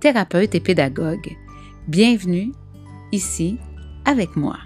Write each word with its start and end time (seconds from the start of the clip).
thérapeute 0.00 0.54
et 0.54 0.60
pédagogue. 0.60 1.36
Bienvenue 1.86 2.52
ici 3.12 3.58
avec 4.06 4.34
moi. 4.34 4.56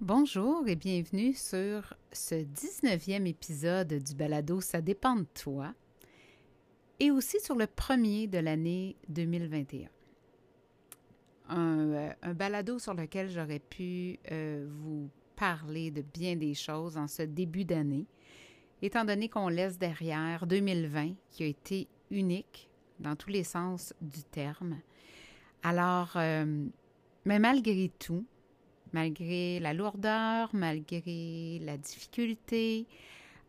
Bonjour 0.00 0.68
et 0.68 0.76
bienvenue 0.76 1.34
sur 1.34 1.94
ce 2.12 2.36
19e 2.36 3.26
épisode 3.26 3.94
du 3.94 4.14
balado 4.14 4.60
Ça 4.60 4.80
dépend 4.80 5.16
de 5.16 5.26
toi 5.34 5.74
et 7.00 7.10
aussi 7.10 7.40
sur 7.40 7.56
le 7.56 7.66
premier 7.66 8.28
de 8.28 8.38
l'année 8.38 8.94
2021. 9.08 9.88
Euh, 11.50 12.12
un, 12.22 12.34
balado 12.34 12.78
sur 12.78 12.94
lequel 12.94 13.28
j'aurais 13.28 13.58
pu 13.58 14.20
euh, 14.30 14.68
vous 14.70 15.10
parler 15.34 15.90
de 15.90 16.02
bien 16.02 16.36
des 16.36 16.54
choses 16.54 16.96
en 16.96 17.08
ce 17.08 17.22
début 17.22 17.64
d'année, 17.64 18.06
étant 18.82 19.04
donné 19.04 19.28
qu'on 19.28 19.48
laisse 19.48 19.78
derrière 19.78 20.46
2020 20.46 21.14
qui 21.30 21.44
a 21.44 21.46
été 21.46 21.88
unique 22.10 22.68
dans 22.98 23.16
tous 23.16 23.30
les 23.30 23.44
sens 23.44 23.94
du 24.00 24.22
terme. 24.24 24.80
Alors, 25.62 26.12
euh, 26.16 26.66
mais 27.24 27.38
malgré 27.38 27.90
tout, 27.98 28.24
malgré 28.92 29.60
la 29.60 29.72
lourdeur, 29.72 30.50
malgré 30.52 31.60
la 31.60 31.76
difficulté, 31.76 32.86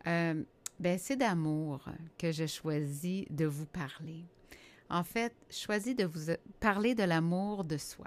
euh, 0.06 0.42
ben 0.80 0.98
c'est 0.98 1.16
d'amour 1.16 1.88
que 2.18 2.32
je 2.32 2.46
choisis 2.46 3.24
de 3.30 3.44
vous 3.44 3.66
parler. 3.66 4.24
En 4.90 5.04
fait, 5.04 5.34
je 5.50 5.56
choisis 5.56 5.96
de 5.96 6.04
vous 6.04 6.32
parler 6.60 6.94
de 6.94 7.02
l'amour 7.02 7.64
de 7.64 7.76
soi. 7.76 8.06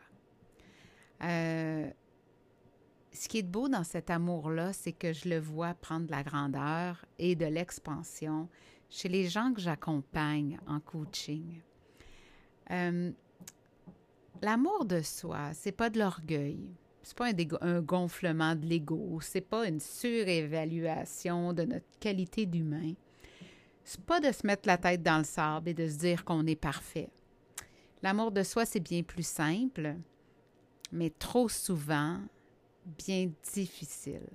Euh, 1.24 1.90
ce 3.18 3.28
qui 3.28 3.40
est 3.40 3.44
beau 3.44 3.68
dans 3.68 3.84
cet 3.84 4.12
amour-là, 4.12 4.74
c'est 4.74 4.92
que 4.92 5.12
je 5.12 5.28
le 5.28 5.40
vois 5.40 5.74
prendre 5.74 6.06
de 6.06 6.12
la 6.12 6.22
grandeur 6.22 7.04
et 7.18 7.36
de 7.36 7.46
l'expansion 7.46 8.48
chez 8.90 9.10
les 9.10 9.28
gens 9.28 9.52
que 9.54 9.60
j'accompagne 9.60 10.60
en 10.68 10.80
coaching. 10.80 11.62
Euh, 12.70 13.12
l'amour 14.42 14.86
de 14.86 15.02
soi, 15.02 15.52
c'est 15.54 15.72
pas 15.72 15.90
de 15.90 15.98
l'orgueil, 15.98 16.60
c'est 17.02 17.18
pas 17.18 17.32
un, 17.62 17.82
gonflement 17.82 18.56
de 18.56 18.66
l'ego, 18.68 19.20
c'est 19.22 19.42
pas 19.42 19.68
une 19.68 19.80
surévaluation 19.80 21.54
de 21.54 21.64
notre 21.64 22.00
qualité 22.00 22.46
d'humain. 22.46 22.94
C'est 23.84 24.02
pas 24.02 24.20
de 24.20 24.32
se 24.32 24.46
mettre 24.46 24.68
la 24.68 24.78
tête 24.78 25.02
dans 25.02 25.18
le 25.18 25.24
sable 25.24 25.70
et 25.70 25.74
de 25.74 25.88
se 25.88 25.98
dire 25.98 26.24
qu'on 26.24 26.46
est 26.46 26.56
parfait. 26.56 27.10
L'amour 28.04 28.32
de 28.32 28.44
soi, 28.44 28.66
c'est 28.66 28.80
bien 28.80 29.02
plus 29.02 29.26
simple, 29.26 29.96
mais 30.92 31.10
trop 31.10 31.50
souvent, 31.50 32.20
bien 32.88 33.32
difficile. 33.54 34.30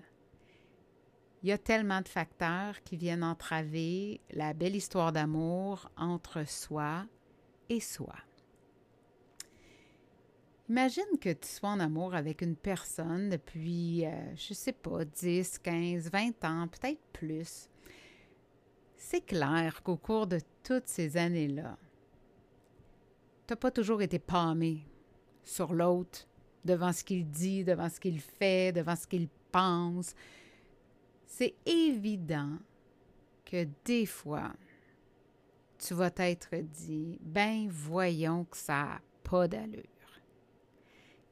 Il 1.43 1.49
y 1.49 1.53
a 1.53 1.59
tellement 1.59 2.01
de 2.01 2.09
facteurs 2.09 2.83
qui 2.85 2.97
viennent 2.97 3.25
entraver 3.25 4.21
la 4.31 4.53
belle 4.53 4.77
histoire 4.77 5.13
d'amour 5.13 5.91
entre 5.97 6.47
soi 6.47 7.05
et 7.69 7.81
soi. 7.81 8.15
Imagine 10.69 11.19
que 11.21 11.33
tu 11.33 11.49
sois 11.49 11.71
en 11.71 11.81
amour 11.81 12.15
avec 12.15 12.41
une 12.43 12.55
personne 12.55 13.29
depuis, 13.29 14.07
euh, 14.07 14.37
je 14.37 14.53
ne 14.53 14.55
sais 14.55 14.73
pas, 14.73 15.05
10, 15.05 15.59
15, 15.59 16.11
20 16.11 16.45
ans, 16.45 16.69
peut-être 16.69 17.03
plus. 17.13 17.69
C'est 18.97 19.21
clair 19.23 19.83
qu'au 19.83 19.97
cours 19.97 20.29
de 20.29 20.39
toutes 20.63 20.87
ces 20.87 21.17
années-là, 21.17 21.77
tu 23.47 23.53
n'as 23.53 23.57
pas 23.57 23.73
toujours 23.73 24.01
été 24.01 24.21
pâmé 24.21 24.87
sur 25.43 25.75
l'autre 25.75 26.29
devant 26.65 26.93
ce 26.93 27.05
qu'il 27.05 27.29
dit, 27.29 27.65
devant 27.65 27.89
ce 27.89 28.01
qu'il 28.01 28.21
fait, 28.21 28.73
devant 28.73 28.97
ce 28.97 29.07
qu'il 29.07 29.29
pense. 29.51 30.15
C'est 31.27 31.55
évident 31.67 32.59
que 33.45 33.67
des 33.85 34.07
fois, 34.07 34.53
tu 35.79 35.95
vas 35.95 36.11
t'être 36.11 36.55
dit, 36.57 37.19
ben 37.21 37.69
voyons 37.69 38.45
que 38.45 38.57
ça 38.57 38.85
n'a 38.85 39.01
pas 39.25 39.49
d'allure. 39.49 39.83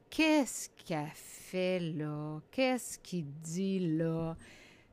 Qu'est-ce 0.09 0.69
qu'il 0.69 0.97
fait 1.13 1.79
là? 1.79 2.41
Qu'est-ce 2.51 2.99
qu'il 2.99 3.31
dit 3.41 3.95
là? 3.95 4.35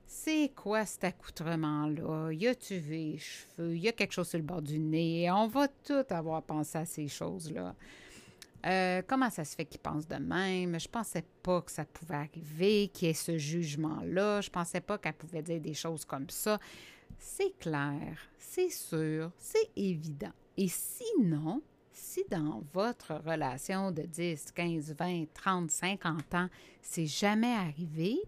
C'est 0.07 0.53
quoi 0.55 0.87
cet 0.87 1.05
accoutrement-là? 1.05 2.31
Y 2.33 2.47
a-tu 2.47 2.79
les 2.79 3.19
cheveux? 3.19 3.77
Y 3.77 3.89
a 3.89 3.93
quelque 3.93 4.13
chose 4.13 4.29
sur 4.29 4.39
le 4.39 4.45
bord 4.45 4.63
du 4.63 4.79
nez? 4.79 5.31
On 5.31 5.49
va 5.49 5.67
tout 5.69 6.07
avoir 6.09 6.43
pensé 6.43 6.79
à 6.79 6.87
ces 6.87 7.09
choses-là. 7.09 7.75
Euh, 8.67 9.03
comment 9.07 9.31
ça 9.31 9.45
se 9.45 9.55
fait 9.55 9.65
qu'il 9.65 9.81
pense 9.81 10.07
de 10.09 10.17
même? 10.17 10.79
Je 10.81 10.89
pensais 10.89 11.25
pas 11.43 11.63
que 11.63 11.71
ça 11.71 11.85
pouvait 11.85 12.17
arriver, 12.17 12.89
qu'il 12.89 13.09
y 13.09 13.11
ait 13.11 13.15
ce 13.15 13.39
jugement-là. 13.39 14.41
Je 14.41 14.51
pensais 14.51 14.81
pas 14.81 14.99
qu'elle 14.99 15.15
pouvait 15.15 15.43
dire 15.43 15.61
des 15.61 15.75
choses 15.75 16.05
comme 16.05 16.29
ça. 16.29 16.59
C'est 17.19 17.57
clair, 17.59 18.19
c'est 18.37 18.71
sûr, 18.71 19.31
c'est 19.39 19.71
évident. 19.77 20.33
Et 20.57 20.69
sinon, 20.69 21.63
si 21.93 22.25
dans 22.31 22.63
votre 22.73 23.15
relation 23.15 23.91
de 23.91 24.03
10, 24.03 24.53
15, 24.53 24.95
20, 24.99 25.25
30, 25.33 25.71
50 25.71 26.35
ans, 26.35 26.49
c'est 26.83 27.07
jamais 27.07 27.53
arrivé, 27.55 28.19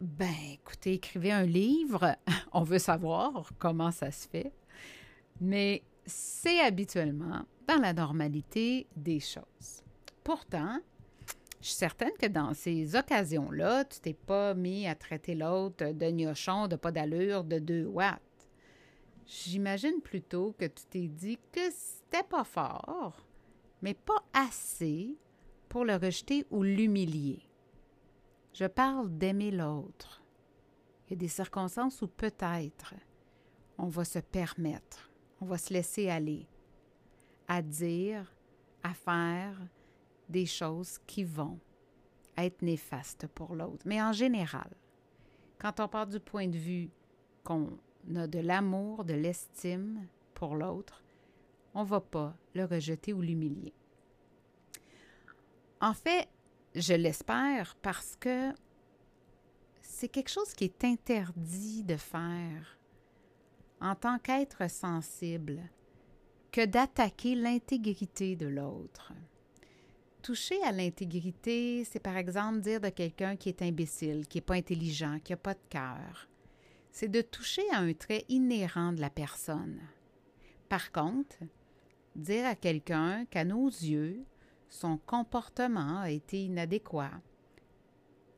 ben 0.00 0.34
écoutez, 0.52 0.94
écrivez 0.94 1.32
un 1.32 1.44
livre. 1.44 2.16
On 2.52 2.62
veut 2.62 2.78
savoir 2.78 3.50
comment 3.58 3.90
ça 3.90 4.10
se 4.10 4.28
fait. 4.28 4.52
Mais 5.40 5.82
c'est 6.06 6.60
habituellement 6.60 7.44
dans 7.68 7.80
la 7.80 7.92
normalité 7.92 8.86
des 8.96 9.20
choses. 9.20 9.84
Pourtant, 10.24 10.80
je 11.60 11.66
suis 11.66 11.76
certaine 11.76 12.16
que 12.18 12.26
dans 12.26 12.54
ces 12.54 12.96
occasions-là, 12.96 13.84
tu 13.84 14.00
t'es 14.00 14.14
pas 14.14 14.54
mis 14.54 14.86
à 14.86 14.94
traiter 14.94 15.34
l'autre 15.34 15.92
de 15.92 16.10
gnochon, 16.10 16.66
de 16.66 16.76
pas 16.76 16.92
d'allure, 16.92 17.44
de 17.44 17.58
deux 17.58 17.84
watts. 17.84 18.20
J'imagine 19.26 20.00
plutôt 20.00 20.54
que 20.58 20.64
tu 20.64 20.84
t'es 20.88 21.08
dit 21.08 21.38
que 21.52 21.60
c'était 21.70 22.26
pas 22.26 22.44
fort, 22.44 23.26
mais 23.82 23.92
pas 23.92 24.24
assez 24.32 25.18
pour 25.68 25.84
le 25.84 25.96
rejeter 25.96 26.46
ou 26.50 26.62
l'humilier. 26.62 27.42
Je 28.54 28.64
parle 28.64 29.10
d'aimer 29.18 29.50
l'autre. 29.50 30.22
Il 31.06 31.10
y 31.10 31.14
a 31.14 31.16
des 31.18 31.28
circonstances 31.28 32.00
où 32.00 32.08
peut-être 32.08 32.94
on 33.76 33.88
va 33.88 34.04
se 34.04 34.18
permettre, 34.18 35.10
on 35.40 35.46
va 35.46 35.58
se 35.58 35.72
laisser 35.72 36.08
aller, 36.08 36.46
à 37.48 37.62
dire, 37.62 38.32
à 38.82 38.94
faire 38.94 39.58
des 40.28 40.46
choses 40.46 40.98
qui 41.06 41.24
vont 41.24 41.58
être 42.36 42.62
néfastes 42.62 43.26
pour 43.26 43.54
l'autre. 43.54 43.82
Mais 43.86 44.00
en 44.00 44.12
général, 44.12 44.70
quand 45.58 45.80
on 45.80 45.88
part 45.88 46.06
du 46.06 46.20
point 46.20 46.46
de 46.46 46.58
vue 46.58 46.90
qu'on 47.42 47.78
a 48.14 48.26
de 48.26 48.38
l'amour, 48.38 49.04
de 49.04 49.14
l'estime 49.14 50.06
pour 50.34 50.54
l'autre, 50.54 51.02
on 51.74 51.82
ne 51.82 51.88
va 51.88 52.00
pas 52.00 52.36
le 52.54 52.64
rejeter 52.64 53.12
ou 53.12 53.22
l'humilier. 53.22 53.72
En 55.80 55.94
fait, 55.94 56.28
je 56.74 56.94
l'espère 56.94 57.76
parce 57.82 58.16
que 58.16 58.52
c'est 59.80 60.08
quelque 60.08 60.30
chose 60.30 60.54
qui 60.54 60.64
est 60.64 60.84
interdit 60.84 61.82
de 61.82 61.96
faire 61.96 62.78
en 63.80 63.94
tant 63.94 64.18
qu'être 64.18 64.68
sensible 64.70 65.62
que 66.50 66.64
d'attaquer 66.64 67.34
l'intégrité 67.34 68.36
de 68.36 68.46
l'autre. 68.46 69.12
Toucher 70.22 70.62
à 70.64 70.72
l'intégrité, 70.72 71.84
c'est 71.84 72.00
par 72.00 72.16
exemple 72.16 72.60
dire 72.60 72.80
de 72.80 72.88
quelqu'un 72.88 73.36
qui 73.36 73.48
est 73.48 73.62
imbécile, 73.62 74.26
qui 74.26 74.38
n'est 74.38 74.42
pas 74.42 74.54
intelligent, 74.54 75.18
qui 75.22 75.32
n'a 75.32 75.36
pas 75.36 75.54
de 75.54 75.60
cœur. 75.68 76.28
C'est 76.90 77.08
de 77.08 77.20
toucher 77.20 77.62
à 77.72 77.78
un 77.78 77.92
trait 77.92 78.24
inhérent 78.28 78.92
de 78.92 79.00
la 79.00 79.10
personne. 79.10 79.80
Par 80.68 80.90
contre, 80.92 81.36
dire 82.16 82.46
à 82.46 82.54
quelqu'un 82.54 83.24
qu'à 83.26 83.44
nos 83.44 83.68
yeux, 83.68 84.24
son 84.68 84.98
comportement 84.98 86.00
a 86.00 86.10
été 86.10 86.44
inadéquat, 86.44 87.12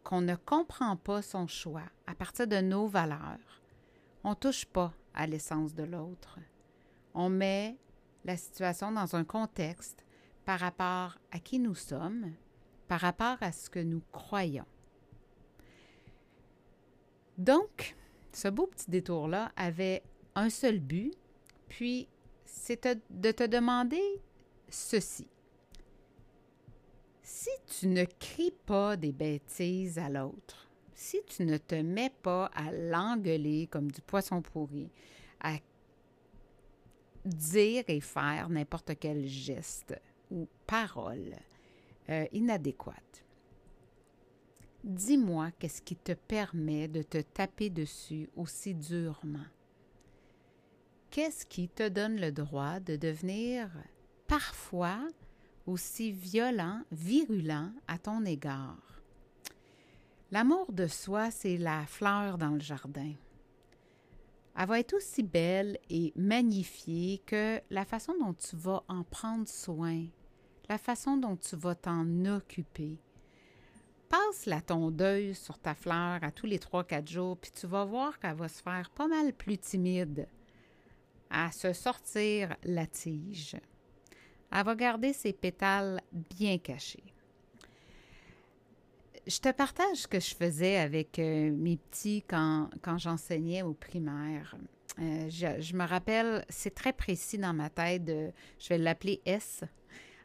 qu'on 0.05 0.21
ne 0.21 0.37
comprend 0.37 0.97
pas 0.97 1.23
son 1.23 1.47
choix 1.47 1.89
à 2.07 2.15
partir 2.15 2.47
de 2.47 2.61
nos 2.61 2.87
valeurs, 2.87 3.63
on 4.23 4.31
ne 4.31 4.35
touche 4.35 4.67
pas 4.67 4.93
à 5.15 5.27
l'essence 5.27 5.75
de 5.75 5.83
l'autre. 5.83 6.39
On 7.15 7.29
met 7.29 7.77
la 8.25 8.37
situation 8.37 8.93
dans 8.93 9.17
un 9.17 9.25
contexte 9.25 10.05
par 10.45 10.61
rapport 10.61 11.19
à 11.31 11.39
qui 11.39 11.59
nous 11.59 11.75
sommes, 11.75 12.33
par 12.89 13.01
rapport 13.01 13.37
à 13.41 13.53
ce 13.53 13.71
que 13.71 13.79
nous 13.79 14.03
croyons. 14.13 14.67
Donc, 17.39 17.97
ce 18.33 18.49
beau 18.49 18.67
petit 18.67 18.91
détour-là 18.91 19.53
avait 19.57 20.03
un 20.35 20.51
seul 20.51 20.79
but, 20.79 21.15
puis 21.69 22.09
c'est 22.45 22.87
de 23.11 23.31
te 23.33 23.47
demander 23.47 24.03
ceci. 24.69 25.29
Si 27.23 27.51
tu 27.67 27.87
ne 27.87 28.05
cries 28.05 28.55
pas 28.67 28.97
des 28.97 29.13
bêtises 29.13 29.99
à 29.99 30.09
l'autre, 30.09 30.69
si 30.95 31.19
tu 31.27 31.45
ne 31.45 31.57
te 31.57 31.77
mets 31.77 32.13
pas 32.23 32.51
à 32.55 32.73
l'engueuler 32.73 33.69
comme 33.69 33.91
du 33.91 34.03
poisson 34.03 34.43
pourri, 34.43 34.91
à 35.41 35.55
dire 37.25 37.85
et 37.89 38.01
faire 38.01 38.49
n'importe 38.49 38.99
quel 38.99 39.27
geste 39.27 40.01
ou 40.31 40.49
parole 40.67 41.37
euh, 42.09 42.27
inadéquate, 42.33 43.25
dis-moi 44.85 45.51
qu'est-ce 45.59 45.83
qui 45.83 45.97
te 45.97 46.13
permet 46.13 46.89
de 46.89 47.03
te 47.03 47.19
taper 47.19 47.71
dessus 47.71 48.29
aussi 48.37 48.75
durement. 48.75 49.47
Qu'est-ce 51.11 51.45
qui 51.45 51.69
te 51.69 51.89
donne 51.89 52.21
le 52.21 52.31
droit 52.31 52.79
de 52.79 52.97
devenir 52.97 53.69
parfois 54.29 55.09
aussi 55.67 56.13
violent, 56.13 56.83
virulent 56.93 57.73
à 57.89 57.99
ton 57.99 58.25
égard? 58.25 59.03
L'amour 60.31 60.73
de 60.73 60.87
soi, 60.87 61.33
c'est 61.33 61.57
la 61.57 61.85
fleur 61.87 62.39
dans 62.39 62.51
le 62.51 62.61
jardin. 62.61 63.13
Elle 64.59 64.67
va 64.67 64.81
être 64.81 64.95
aussi 64.95 65.23
belle 65.23 65.79
et 65.89 66.13
magnifiée 66.17 67.23
que 67.25 67.61
la 67.71 67.85
façon 67.85 68.15
dont 68.19 68.35
tu 68.35 68.57
vas 68.57 68.83
en 68.89 69.05
prendre 69.05 69.49
soin, 69.49 70.07
la 70.69 70.79
façon 70.79 71.17
dont 71.17 71.37
tu 71.37 71.57
vas 71.57 71.75
t'en 71.75 72.25
occuper. 72.27 72.99
Passe 74.09 74.47
la 74.47 74.61
tondeuse 74.61 75.39
sur 75.39 75.59
ta 75.59 75.75
fleur 75.75 76.19
à 76.23 76.33
tous 76.33 76.47
les 76.47 76.59
trois, 76.59 76.85
quatre 76.85 77.09
jours, 77.09 77.37
puis 77.39 77.53
tu 77.53 77.67
vas 77.67 77.85
voir 77.85 78.19
qu'elle 78.19 78.35
va 78.35 78.49
se 78.49 78.61
faire 78.61 78.91
pas 78.91 79.07
mal 79.07 79.33
plus 79.33 79.59
timide 79.59 80.27
à 81.31 81.53
se 81.53 81.73
sortir 81.73 82.57
la 82.65 82.87
tige. 82.87 83.57
Elle 84.53 84.65
va 84.65 84.75
garder 84.75 85.13
ses 85.13 85.33
pétales 85.33 86.01
bien 86.13 86.59
cachés. 86.59 87.15
Je 89.27 89.39
te 89.39 89.53
partage 89.53 89.99
ce 89.99 90.09
que 90.09 90.19
je 90.19 90.35
faisais 90.35 90.77
avec 90.77 91.19
euh, 91.19 91.53
mes 91.53 91.77
petits 91.77 92.25
quand, 92.27 92.71
quand 92.83 92.99
j'enseignais 92.99 93.63
au 93.63 93.75
primaire. 93.75 94.57
Euh, 94.99 95.29
je, 95.29 95.75
me 95.77 95.87
rappelle, 95.87 96.45
c'est 96.49 96.75
très 96.75 96.93
précis 96.93 97.39
dans 97.39 97.53
ma 97.53 97.71
tête, 97.71 98.11
je 98.59 98.69
vais 98.69 98.79
l'appeler 98.79 99.21
S. 99.25 99.63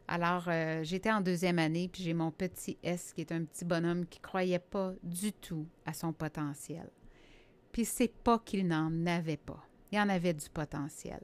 Alors, 0.08 0.44
euh, 0.48 0.82
j'étais 0.82 1.10
en 1.10 1.20
deuxième 1.20 1.58
année, 1.58 1.88
puis 1.92 2.02
j'ai 2.02 2.14
mon 2.14 2.30
petit 2.30 2.78
S 2.82 3.12
qui 3.12 3.20
est 3.20 3.32
un 3.32 3.44
petit 3.44 3.64
bonhomme 3.64 4.06
qui 4.06 4.20
croyait 4.20 4.58
pas 4.58 4.92
du 5.02 5.32
tout 5.32 5.66
à 5.84 5.92
son 5.92 6.12
potentiel. 6.12 6.90
Puis 7.72 7.84
c'est 7.84 8.12
pas 8.12 8.38
qu'il 8.38 8.66
n'en 8.66 9.06
avait 9.06 9.36
pas 9.36 9.66
il 9.92 9.98
en 9.98 10.08
avait 10.08 10.34
du 10.34 10.48
potentiel. 10.50 11.22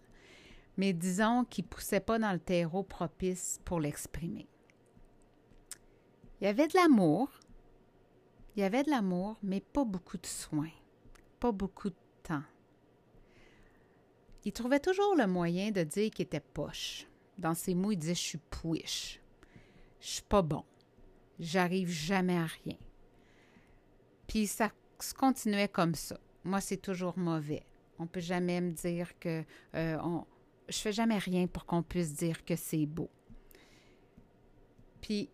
Mais 0.76 0.92
disons 0.92 1.44
qu'il 1.44 1.64
ne 1.64 1.68
poussait 1.68 2.00
pas 2.00 2.18
dans 2.18 2.32
le 2.32 2.38
terreau 2.38 2.82
propice 2.82 3.60
pour 3.64 3.80
l'exprimer. 3.80 4.48
Il 6.40 6.44
y 6.44 6.48
avait 6.48 6.66
de 6.66 6.74
l'amour, 6.74 7.28
il 8.54 8.60
y 8.60 8.62
avait 8.64 8.82
de 8.82 8.90
l'amour, 8.90 9.38
mais 9.42 9.60
pas 9.60 9.84
beaucoup 9.84 10.18
de 10.18 10.26
soins, 10.26 10.70
pas 11.40 11.52
beaucoup 11.52 11.90
de 11.90 11.96
temps. 12.22 12.42
Il 14.44 14.52
trouvait 14.52 14.80
toujours 14.80 15.14
le 15.16 15.26
moyen 15.26 15.70
de 15.70 15.82
dire 15.82 16.10
qu'il 16.10 16.24
était 16.24 16.40
poche. 16.40 17.06
Dans 17.38 17.54
ses 17.54 17.74
mots, 17.74 17.92
il 17.92 17.96
disait 17.96 18.14
Je 18.14 18.20
suis 18.20 18.38
pouiche. 18.38 19.20
Je 20.00 20.08
suis 20.08 20.22
pas 20.22 20.42
bon. 20.42 20.64
J'arrive 21.38 21.88
jamais 21.88 22.36
à 22.36 22.46
rien. 22.46 22.76
Puis 24.26 24.46
ça 24.46 24.70
se 24.98 25.14
continuait 25.14 25.68
comme 25.68 25.94
ça. 25.94 26.18
Moi, 26.44 26.60
c'est 26.60 26.76
toujours 26.76 27.16
mauvais. 27.16 27.64
On 27.98 28.06
peut 28.06 28.20
jamais 28.20 28.60
me 28.60 28.72
dire 28.72 29.18
que 29.18 29.44
euh, 29.74 29.98
on, 30.02 30.26
je 30.68 30.78
fais 30.78 30.92
jamais 30.92 31.18
rien 31.18 31.46
pour 31.46 31.66
qu'on 31.66 31.82
puisse 31.82 32.14
dire 32.14 32.44
que 32.44 32.56
c'est 32.56 32.86
beau. 32.86 33.10
Puis, 35.00 35.28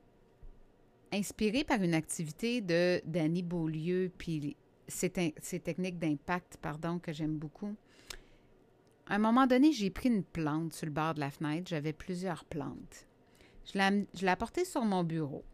inspiré 1.12 1.64
par 1.64 1.82
une 1.82 1.94
activité 1.94 2.60
de 2.60 3.00
Danny 3.04 3.42
Beaulieu, 3.42 4.10
puis 4.16 4.56
ces, 4.86 5.10
techniques 5.10 5.98
d'impact, 5.98 6.58
pardon, 6.60 6.98
que 6.98 7.12
j'aime 7.12 7.36
beaucoup. 7.36 7.74
À 9.06 9.14
un 9.14 9.18
moment 9.18 9.46
donné, 9.46 9.72
j'ai 9.72 9.90
pris 9.90 10.08
une 10.08 10.24
plante 10.24 10.72
sur 10.72 10.86
le 10.86 10.92
bord 10.92 11.14
de 11.14 11.20
la 11.20 11.30
fenêtre. 11.30 11.68
J'avais 11.68 11.92
plusieurs 11.92 12.44
plantes. 12.44 13.06
Je 13.64 13.78
l'ai 13.78 14.28
apportée 14.28 14.64
sur 14.64 14.84
mon 14.84 15.04
bureau. 15.04 15.44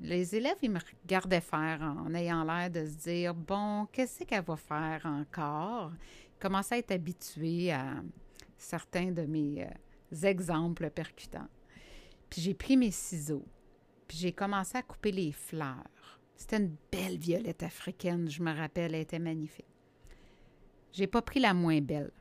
Les 0.00 0.34
élèves, 0.34 0.58
ils 0.62 0.70
me 0.70 0.80
regardaient 1.04 1.40
faire 1.40 1.80
en 1.82 2.12
ayant 2.14 2.44
l'air 2.44 2.70
de 2.70 2.84
se 2.84 2.96
dire 2.96 3.34
Bon, 3.34 3.86
qu'est-ce 3.92 4.24
qu'elle 4.24 4.44
va 4.44 4.56
faire 4.56 5.02
encore 5.06 5.92
commençais 6.38 6.76
à 6.76 6.78
être 6.78 6.92
habituée 6.92 7.72
à 7.72 8.02
certains 8.58 9.10
de 9.10 9.22
mes 9.22 9.64
euh, 9.64 10.26
exemples 10.26 10.90
percutants. 10.90 11.48
Puis 12.30 12.40
j'ai 12.40 12.54
pris 12.54 12.76
mes 12.76 12.90
ciseaux, 12.90 13.46
puis 14.06 14.16
j'ai 14.18 14.32
commencé 14.32 14.76
à 14.78 14.82
couper 14.82 15.12
les 15.12 15.32
fleurs. 15.32 16.20
C'était 16.34 16.58
une 16.58 16.76
belle 16.92 17.18
violette 17.18 17.62
africaine, 17.62 18.28
je 18.28 18.42
me 18.42 18.54
rappelle, 18.54 18.94
elle 18.94 19.02
était 19.02 19.18
magnifique. 19.18 19.66
J'ai 20.92 21.06
pas 21.06 21.22
pris 21.22 21.40
la 21.40 21.54
moins 21.54 21.80
belle. 21.80 22.12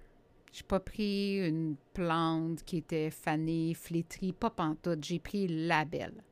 J'ai 0.52 0.64
pas 0.64 0.80
pris 0.80 1.46
une 1.46 1.76
plante 1.94 2.64
qui 2.64 2.78
était 2.78 3.12
fanée, 3.12 3.74
flétrie, 3.74 4.32
pas 4.32 4.50
pantoute. 4.50 5.04
J'ai 5.04 5.20
pris 5.20 5.48
la 5.48 5.84
belle. 5.84 6.24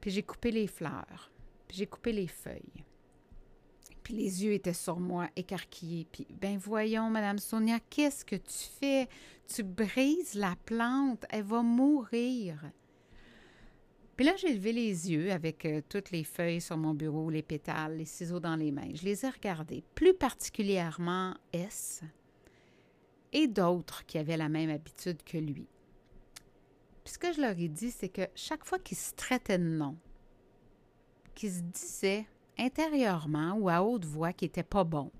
Puis 0.00 0.10
j'ai 0.10 0.22
coupé 0.22 0.50
les 0.50 0.66
fleurs, 0.66 1.32
puis 1.66 1.78
j'ai 1.78 1.86
coupé 1.86 2.12
les 2.12 2.26
feuilles. 2.26 2.84
Puis 4.02 4.12
les 4.12 4.44
yeux 4.44 4.52
étaient 4.52 4.74
sur 4.74 5.00
moi, 5.00 5.30
écarquillés. 5.34 6.06
Puis, 6.12 6.26
ben 6.30 6.58
voyons, 6.58 7.08
Madame 7.08 7.38
Sonia, 7.38 7.80
qu'est-ce 7.88 8.22
que 8.22 8.36
tu 8.36 8.68
fais? 8.78 9.08
Tu 9.46 9.62
brises 9.62 10.34
la 10.34 10.54
plante, 10.66 11.24
elle 11.30 11.44
va 11.44 11.62
mourir. 11.62 12.60
Puis 14.16 14.24
là, 14.24 14.36
j'ai 14.36 14.54
levé 14.54 14.72
les 14.72 15.10
yeux 15.10 15.32
avec 15.32 15.64
euh, 15.64 15.82
toutes 15.88 16.12
les 16.12 16.22
feuilles 16.22 16.60
sur 16.60 16.76
mon 16.76 16.94
bureau, 16.94 17.30
les 17.30 17.42
pétales, 17.42 17.96
les 17.96 18.04
ciseaux 18.04 18.38
dans 18.38 18.54
les 18.54 18.70
mains. 18.70 18.94
Je 18.94 19.04
les 19.04 19.24
ai 19.24 19.28
regardés, 19.28 19.82
plus 19.94 20.14
particulièrement 20.14 21.34
S 21.52 22.02
et 23.32 23.48
d'autres 23.48 24.06
qui 24.06 24.18
avaient 24.18 24.36
la 24.36 24.48
même 24.48 24.70
habitude 24.70 25.22
que 25.24 25.38
lui. 25.38 25.66
Puis 27.02 27.14
ce 27.14 27.18
que 27.18 27.32
je 27.32 27.40
leur 27.40 27.58
ai 27.58 27.68
dit, 27.68 27.90
c'est 27.90 28.08
que 28.08 28.28
chaque 28.36 28.64
fois 28.64 28.78
qu'ils 28.78 28.96
se 28.96 29.12
traitaient 29.14 29.58
de 29.58 29.64
nom, 29.64 29.96
qu'ils 31.34 31.52
se 31.52 31.60
disaient 31.60 32.26
intérieurement 32.56 33.54
ou 33.54 33.68
à 33.68 33.82
haute 33.82 34.04
voix 34.04 34.32
qui 34.32 34.44
n'était 34.44 34.62
pas 34.62 34.84
bon. 34.84 35.10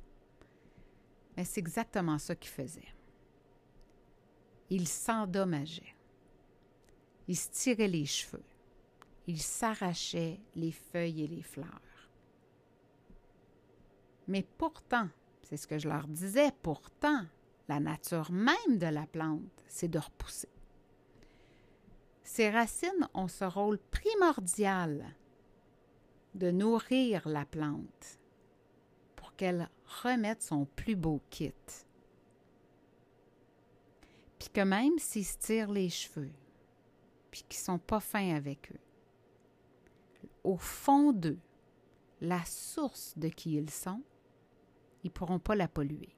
Mais 1.36 1.44
c'est 1.44 1.58
exactement 1.58 2.18
ça 2.18 2.36
qu'il 2.36 2.52
faisait. 2.52 2.94
Il 4.70 4.86
s'endommageait. 4.86 5.94
Il 7.26 7.36
se 7.36 7.50
tirait 7.50 7.88
les 7.88 8.06
cheveux. 8.06 8.44
Il 9.26 9.40
s'arrachait 9.40 10.40
les 10.54 10.72
feuilles 10.72 11.22
et 11.22 11.28
les 11.28 11.42
fleurs. 11.42 11.80
Mais 14.26 14.46
pourtant, 14.58 15.08
c'est 15.42 15.56
ce 15.56 15.66
que 15.66 15.78
je 15.78 15.88
leur 15.88 16.06
disais, 16.06 16.50
pourtant, 16.62 17.24
la 17.68 17.80
nature 17.80 18.30
même 18.30 18.78
de 18.78 18.86
la 18.86 19.06
plante, 19.06 19.64
c'est 19.68 19.88
de 19.88 19.98
repousser. 19.98 20.48
Ses 22.22 22.50
racines 22.50 23.08
ont 23.12 23.28
ce 23.28 23.44
rôle 23.44 23.78
primordial 23.78 25.14
de 26.34 26.50
nourrir 26.50 27.28
la 27.28 27.44
plante 27.44 28.18
pour 29.14 29.34
qu'elle 29.36 29.68
remette 30.02 30.42
son 30.42 30.64
plus 30.64 30.96
beau 30.96 31.20
kit. 31.30 31.52
Puis 34.38 34.48
que 34.48 34.62
même 34.62 34.98
s'ils 34.98 35.24
se 35.24 35.38
tirent 35.38 35.70
les 35.70 35.90
cheveux, 35.90 36.32
puis 37.30 37.44
qu'ils 37.48 37.60
sont 37.60 37.78
pas 37.78 38.00
fins 38.00 38.34
avec 38.34 38.72
eux, 38.72 38.83
au 40.44 40.56
fond 40.56 41.12
d'eux, 41.12 41.38
la 42.20 42.44
source 42.44 43.18
de 43.18 43.28
qui 43.28 43.54
ils 43.54 43.70
sont, 43.70 44.02
ils 45.02 45.08
ne 45.08 45.12
pourront 45.12 45.38
pas 45.38 45.56
la 45.56 45.68
polluer. 45.68 46.14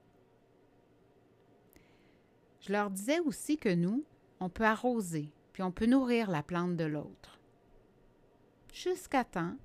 Je 2.61 2.73
leur 2.73 2.91
disais 2.91 3.21
aussi 3.21 3.57
que 3.57 3.73
nous, 3.73 4.05
on 4.41 4.49
peut 4.49 4.65
arroser, 4.65 5.33
puis 5.53 5.63
on 5.63 5.73
peut 5.73 5.87
nourrir 5.87 6.31
la 6.31 6.43
plante 6.43 6.77
de 6.77 6.85
l'autre, 6.85 7.41
jusqu'à 8.73 9.25
temps 9.25 9.57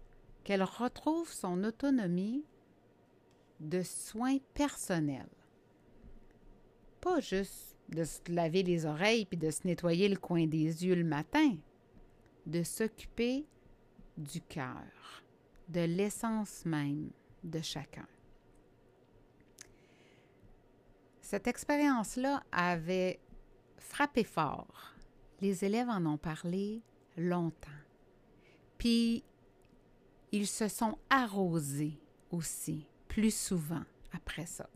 qu'elle 0.43 0.63
retrouve 0.63 1.31
son 1.31 1.63
autonomie 1.63 2.45
de 3.59 3.81
soins 3.81 4.37
personnels. 4.53 5.27
Pas 6.99 7.19
juste 7.19 7.75
de 7.89 8.03
se 8.03 8.19
laver 8.29 8.63
les 8.63 8.85
oreilles 8.85 9.25
puis 9.25 9.37
de 9.37 9.49
se 9.49 9.65
nettoyer 9.65 10.07
le 10.07 10.15
coin 10.17 10.47
des 10.47 10.85
yeux 10.85 10.95
le 10.95 11.03
matin, 11.03 11.57
de 12.45 12.63
s'occuper 12.63 13.45
du 14.17 14.41
cœur, 14.41 15.23
de 15.67 15.81
l'essence 15.81 16.65
même 16.65 17.11
de 17.43 17.61
chacun. 17.61 18.07
Cette 21.21 21.47
expérience-là 21.47 22.43
avait 22.51 23.19
frappé 23.77 24.23
fort. 24.23 24.93
Les 25.39 25.63
élèves 25.63 25.89
en 25.89 26.05
ont 26.05 26.17
parlé 26.17 26.81
longtemps. 27.17 27.69
Puis 28.77 29.23
ils 30.31 30.47
se 30.47 30.67
sont 30.67 30.97
arrosés 31.09 31.99
aussi, 32.31 32.87
plus 33.07 33.35
souvent, 33.35 33.83
après 34.11 34.45
ça. 34.45 34.69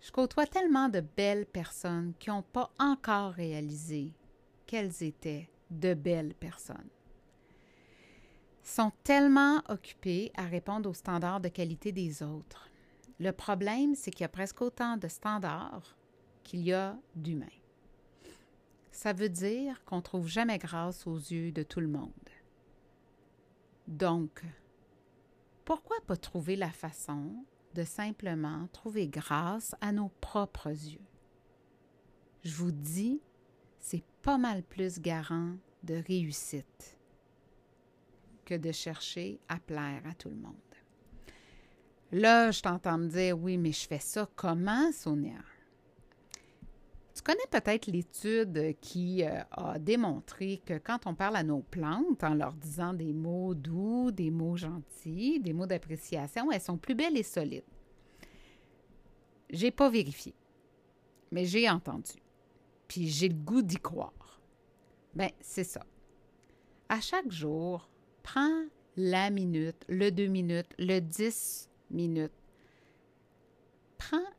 Je 0.00 0.12
côtoie 0.12 0.46
tellement 0.46 0.88
de 0.88 1.00
belles 1.00 1.46
personnes 1.46 2.14
qui 2.18 2.30
n'ont 2.30 2.42
pas 2.42 2.70
encore 2.78 3.32
réalisé 3.32 4.12
qu'elles 4.66 5.02
étaient 5.02 5.48
de 5.70 5.94
belles 5.94 6.34
personnes. 6.34 6.90
Sont 8.66 8.90
tellement 9.04 9.62
occupées 9.68 10.32
à 10.36 10.44
répondre 10.44 10.90
aux 10.90 10.94
standards 10.94 11.40
de 11.40 11.48
qualité 11.48 11.92
des 11.92 12.24
autres. 12.24 12.68
Le 13.20 13.30
problème, 13.30 13.94
c'est 13.94 14.10
qu'il 14.10 14.22
y 14.22 14.24
a 14.24 14.28
presque 14.28 14.60
autant 14.60 14.96
de 14.96 15.06
standards 15.06 15.96
qu'il 16.42 16.62
y 16.62 16.72
a 16.72 16.98
d'humains. 17.14 17.46
Ça 18.90 19.12
veut 19.12 19.28
dire 19.28 19.84
qu'on 19.84 19.98
ne 19.98 20.02
trouve 20.02 20.26
jamais 20.26 20.58
grâce 20.58 21.06
aux 21.06 21.16
yeux 21.16 21.52
de 21.52 21.62
tout 21.62 21.78
le 21.78 21.86
monde. 21.86 22.10
Donc, 23.86 24.42
pourquoi 25.64 25.98
pas 26.04 26.16
trouver 26.16 26.56
la 26.56 26.70
façon 26.70 27.36
de 27.74 27.84
simplement 27.84 28.66
trouver 28.72 29.06
grâce 29.06 29.76
à 29.80 29.92
nos 29.92 30.08
propres 30.20 30.70
yeux? 30.70 31.06
Je 32.42 32.56
vous 32.56 32.72
dis, 32.72 33.20
c'est 33.78 34.04
pas 34.22 34.38
mal 34.38 34.64
plus 34.64 34.98
garant 34.98 35.52
de 35.84 36.02
réussite 36.08 36.95
que 38.46 38.54
de 38.54 38.72
chercher 38.72 39.40
à 39.48 39.58
plaire 39.58 40.02
à 40.08 40.14
tout 40.14 40.30
le 40.30 40.36
monde. 40.36 40.54
Là, 42.12 42.50
je 42.52 42.62
t'entends 42.62 42.98
me 42.98 43.08
dire, 43.08 43.38
oui, 43.38 43.58
mais 43.58 43.72
je 43.72 43.86
fais 43.86 43.98
ça 43.98 44.28
comment, 44.36 44.92
Sonia? 44.92 45.42
Tu 47.14 47.22
connais 47.22 47.38
peut-être 47.50 47.86
l'étude 47.86 48.76
qui 48.80 49.24
euh, 49.24 49.40
a 49.50 49.78
démontré 49.78 50.62
que 50.64 50.78
quand 50.78 51.06
on 51.06 51.14
parle 51.14 51.36
à 51.36 51.42
nos 51.42 51.60
plantes 51.60 52.22
en 52.22 52.34
leur 52.34 52.52
disant 52.52 52.92
des 52.92 53.12
mots 53.12 53.54
doux, 53.54 54.12
des 54.12 54.30
mots 54.30 54.56
gentils, 54.56 55.40
des 55.40 55.52
mots 55.52 55.66
d'appréciation, 55.66 56.52
elles 56.52 56.60
sont 56.60 56.76
plus 56.76 56.94
belles 56.94 57.16
et 57.16 57.22
solides. 57.22 57.64
J'ai 59.50 59.70
pas 59.70 59.88
vérifié, 59.88 60.34
mais 61.32 61.46
j'ai 61.46 61.68
entendu. 61.68 62.12
Puis 62.86 63.08
j'ai 63.08 63.28
le 63.28 63.34
goût 63.34 63.62
d'y 63.62 63.76
croire. 63.76 64.40
Ben, 65.14 65.30
c'est 65.40 65.64
ça. 65.64 65.84
À 66.88 67.00
chaque 67.00 67.32
jour, 67.32 67.88
prends 68.26 68.64
la 68.96 69.30
minute, 69.30 69.84
le 69.88 70.10
deux 70.10 70.26
minutes, 70.26 70.74
le 70.80 70.98
dix 70.98 71.70
minutes. 71.92 72.32
Prends 73.98 74.32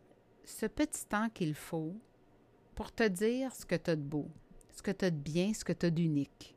ce 0.43 0.65
petit 0.65 1.05
temps 1.05 1.29
qu'il 1.29 1.53
faut 1.53 1.95
pour 2.75 2.91
te 2.91 3.07
dire 3.07 3.55
ce 3.55 3.65
que 3.65 3.75
tu 3.75 3.91
as 3.91 3.95
de 3.95 4.01
beau, 4.01 4.27
ce 4.75 4.81
que 4.81 4.91
tu 4.91 5.05
as 5.05 5.09
de 5.09 5.15
bien, 5.15 5.53
ce 5.53 5.63
que 5.63 5.71
tu 5.71 5.85
as 5.85 5.89
d'unique. 5.89 6.53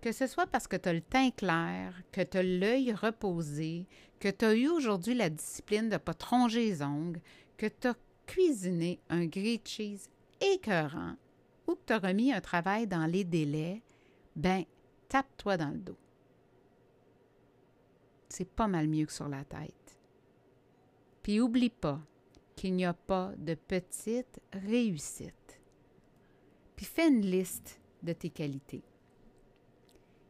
Que 0.00 0.12
ce 0.12 0.26
soit 0.26 0.46
parce 0.46 0.66
que 0.66 0.76
tu 0.76 0.88
as 0.88 0.94
le 0.94 1.02
teint 1.02 1.30
clair, 1.30 1.92
que 2.10 2.22
tu 2.22 2.38
as 2.38 2.42
l'œil 2.42 2.90
reposé, 2.94 3.86
que 4.18 4.28
tu 4.28 4.44
as 4.46 4.54
eu 4.54 4.68
aujourd'hui 4.68 5.14
la 5.14 5.28
discipline 5.28 5.90
de 5.90 5.94
ne 5.94 5.98
pas 5.98 6.14
tronger 6.14 6.64
les 6.64 6.82
ongles, 6.82 7.20
que 7.58 7.66
tu 7.66 7.88
as 7.88 7.96
cuisiné 8.26 8.98
un 9.10 9.26
grilled 9.26 9.68
cheese 9.68 10.08
écœurant 10.40 11.16
ou 11.66 11.74
que 11.74 11.84
tu 11.86 11.92
as 11.92 11.98
remis 11.98 12.32
un 12.32 12.40
travail 12.40 12.86
dans 12.86 13.04
les 13.04 13.24
délais, 13.24 13.82
ben, 14.36 14.64
tape-toi 15.10 15.58
dans 15.58 15.70
le 15.70 15.78
dos. 15.78 15.98
C'est 18.28 18.48
pas 18.48 18.66
mal 18.66 18.88
mieux 18.88 19.06
que 19.06 19.12
sur 19.12 19.28
la 19.28 19.44
tête. 19.44 19.98
Puis 21.22 21.40
oublie 21.40 21.70
pas, 21.70 22.00
qu'il 22.54 22.74
n'y 22.74 22.84
a 22.84 22.94
pas 22.94 23.32
de 23.36 23.54
petite 23.54 24.40
réussite. 24.52 25.60
Puis 26.74 26.86
fais 26.86 27.08
une 27.08 27.22
liste 27.22 27.80
de 28.02 28.12
tes 28.12 28.30
qualités. 28.30 28.82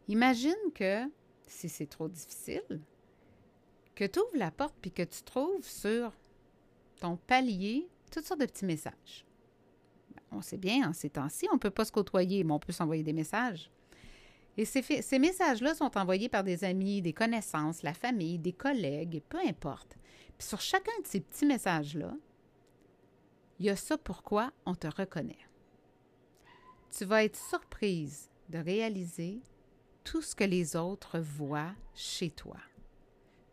Imagine 0.09 0.73
que, 0.75 1.05
si 1.47 1.69
c'est 1.69 1.87
trop 1.87 2.09
difficile, 2.09 2.81
que 3.95 4.05
tu 4.05 4.21
ouvres 4.21 4.37
la 4.37 4.51
porte 4.51 4.75
puis 4.81 4.93
que 4.93 5.03
tu 5.03 5.23
trouves 5.23 5.67
sur 5.67 6.13
ton 7.01 7.17
palier 7.17 7.89
toutes 8.11 8.25
sortes 8.25 8.41
de 8.41 8.47
petits 8.47 8.65
messages. 8.65 9.25
On 10.31 10.43
sait 10.43 10.59
bien, 10.59 10.89
en 10.89 10.93
ces 10.93 11.11
temps-ci, 11.11 11.47
on 11.51 11.55
ne 11.55 11.61
peut 11.61 11.71
pas 11.71 11.85
se 11.85 11.93
côtoyer, 11.93 12.45
mais 12.45 12.53
on 12.53 12.59
peut 12.59 12.73
s'envoyer 12.73 13.03
des 13.03 13.13
messages. 13.13 13.71
Et 14.59 14.65
ces, 14.65 15.19
messages-là 15.19 15.75
sont 15.75 15.99
envoyés 15.99 16.29
par 16.29 16.43
des 16.43 16.65
amis, 16.65 17.03
des 17.03 17.13
connaissances, 17.13 17.83
la 17.83 17.93
famille, 17.93 18.39
des 18.39 18.53
collègues, 18.53 19.23
peu 19.29 19.39
importe. 19.39 19.97
Puis 20.39 20.49
sur 20.49 20.61
chacun 20.61 20.99
de 21.03 21.07
ces 21.07 21.21
petits 21.21 21.45
messages-là, 21.45 22.15
il 23.59 23.67
y 23.67 23.71
a 23.71 23.77
ça 23.77 23.99
pourquoi 23.99 24.53
on 24.65 24.75
te 24.75 24.87
reconnaît. 24.87 25.39
Tu 26.91 27.05
vas 27.05 27.25
être 27.25 27.37
surprise 27.37 28.31
de 28.49 28.59
réaliser 28.59 29.41
tout 30.05 30.23
ce 30.23 30.35
que 30.35 30.45
les 30.45 30.77
autres 30.77 31.19
voient 31.19 31.75
chez 31.95 32.31
toi, 32.31 32.59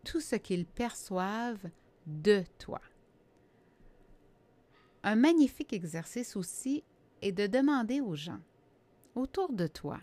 tout 0.05 0.22
ce 0.22 0.36
qu'ils 0.36 0.65
perçoivent 0.65 1.69
de 2.05 2.43
toi. 2.60 2.81
Un 5.03 5.15
magnifique 5.15 5.74
exercice 5.74 6.38
aussi 6.38 6.83
est 7.22 7.33
de 7.33 7.48
demander 7.48 8.00
aux 8.00 8.15
gens 8.15 8.39
autour 9.15 9.51
de 9.51 9.67
toi 9.67 10.00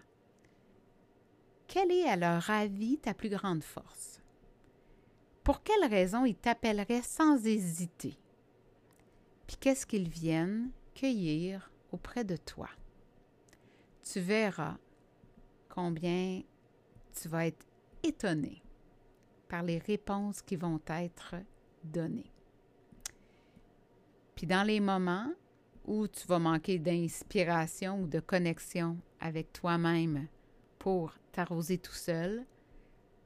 quelle 1.71 1.93
est 1.93 2.09
à 2.09 2.17
leur 2.17 2.51
avis 2.51 2.99
ta 2.99 3.15
plus 3.15 3.29
grande 3.29 3.63
force? 3.63 4.21
Pour 5.45 5.63
quelle 5.63 5.89
raison 5.89 6.25
ils 6.25 6.35
t'appelleraient 6.35 7.03
sans 7.03 7.47
hésiter? 7.47 8.19
Puis 9.47 9.57
qu'est-ce 9.57 9.87
qu'ils 9.87 10.09
viennent 10.09 10.73
cueillir 10.97 11.71
auprès 11.93 12.25
de 12.25 12.37
toi? 12.37 12.69
Tu 14.03 14.19
verras 14.19 14.79
combien 15.69 16.43
tu 17.15 17.29
vas 17.29 17.47
être 17.47 17.65
étonné 18.03 18.61
par 19.49 19.63
les 19.63 19.79
réponses 19.79 20.43
qui 20.43 20.57
vont 20.57 20.81
être 20.89 21.37
données. 21.85 22.33
Puis 24.35 24.49
dans 24.49 24.67
les 24.67 24.81
moments 24.81 25.33
où 25.85 26.09
tu 26.09 26.27
vas 26.27 26.41
manquer 26.41 26.81
d'inspiration 26.81 28.03
ou 28.03 28.09
de 28.09 28.19
connexion 28.19 28.99
avec 29.21 29.53
toi-même 29.53 30.27
pour 30.81 31.13
t'arroser 31.31 31.77
tout 31.79 31.93
seul, 31.93 32.45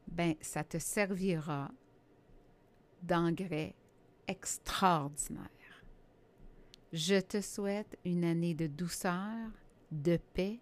ben 0.09 0.35
ça 0.43 0.65
te 0.65 0.77
servira 0.77 1.71
d'engrais 3.01 3.75
extraordinaire. 4.27 5.47
Je 6.93 7.21
te 7.21 7.41
souhaite 7.41 7.97
une 8.05 8.25
année 8.25 8.55
de 8.55 8.67
douceur, 8.67 9.51
de 9.93 10.19
paix, 10.35 10.59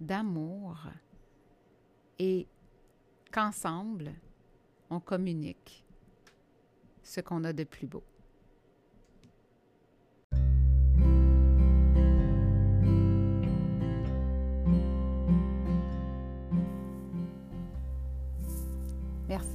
d'amour 0.00 0.78
et 2.18 2.48
qu'ensemble, 3.30 4.12
on 4.90 4.98
communique 4.98 5.86
ce 7.04 7.20
qu'on 7.20 7.44
a 7.44 7.52
de 7.52 7.64
plus 7.64 7.86
beau. 7.86 8.02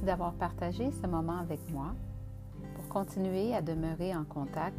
D'avoir 0.08 0.32
partagé 0.32 0.90
ce 1.02 1.06
moment 1.06 1.36
avec 1.36 1.60
moi 1.70 1.94
continuer 2.88 3.54
à 3.54 3.60
demeurer 3.60 4.14
en 4.14 4.24
contact, 4.24 4.78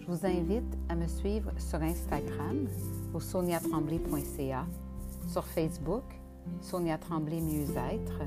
je 0.00 0.06
vous 0.06 0.24
invite 0.24 0.78
à 0.88 0.94
me 0.94 1.06
suivre 1.06 1.50
sur 1.58 1.82
Instagram 1.82 2.66
au 3.12 3.20
soniatremblay.ca, 3.20 4.64
sur 5.28 5.44
Facebook, 5.44 6.04
Sonia 6.62 6.96
Tremblay 6.96 7.42
Mieux-être, 7.42 8.22